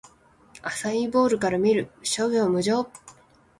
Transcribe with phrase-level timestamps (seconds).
[0.63, 1.91] アサイーボウルから見る！
[2.01, 2.89] 諸行無常